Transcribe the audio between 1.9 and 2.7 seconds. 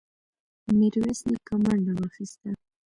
واخيسته.